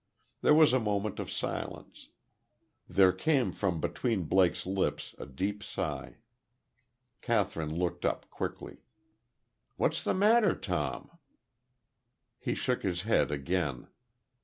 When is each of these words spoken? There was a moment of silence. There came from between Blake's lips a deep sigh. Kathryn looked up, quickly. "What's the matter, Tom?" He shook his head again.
There 0.41 0.55
was 0.55 0.73
a 0.73 0.79
moment 0.79 1.19
of 1.19 1.29
silence. 1.29 2.07
There 2.89 3.11
came 3.11 3.51
from 3.51 3.79
between 3.79 4.23
Blake's 4.23 4.65
lips 4.65 5.13
a 5.19 5.27
deep 5.27 5.61
sigh. 5.61 6.15
Kathryn 7.21 7.77
looked 7.77 8.03
up, 8.03 8.27
quickly. 8.31 8.77
"What's 9.77 10.03
the 10.03 10.15
matter, 10.15 10.55
Tom?" 10.55 11.19
He 12.39 12.55
shook 12.55 12.81
his 12.81 13.03
head 13.03 13.29
again. 13.29 13.89